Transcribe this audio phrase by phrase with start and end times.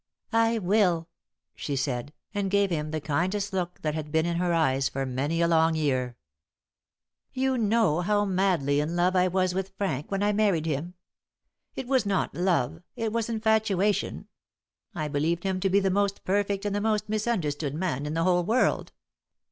[0.33, 1.09] "I will,"
[1.53, 5.05] she said, and gave him the kindest look that had been in her eyes for
[5.05, 6.17] many a long year.
[7.33, 10.95] "You know how madly in love I was with Frank when I married him.
[11.75, 14.27] It was not love, it was infatuation
[14.95, 18.23] I believed him to be the most perfect and the most misunderstood man in the
[18.23, 18.93] whole world.